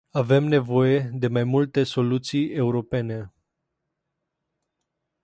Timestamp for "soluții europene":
1.83-3.33